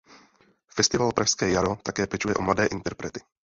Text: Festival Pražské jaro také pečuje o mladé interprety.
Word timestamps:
Festival 0.67 1.11
Pražské 1.13 1.49
jaro 1.49 1.75
také 1.75 2.07
pečuje 2.07 2.35
o 2.35 2.41
mladé 2.41 2.65
interprety. 2.65 3.19